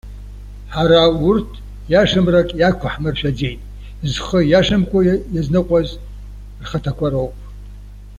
[0.75, 1.49] Ҳара урҭ,
[1.91, 3.59] иашамрак иақәаҳмыршәаӡеит,
[4.11, 4.99] зхы иашамкәа
[5.33, 5.89] иазныҟәаз
[6.63, 7.35] рхаҭақәа роуп.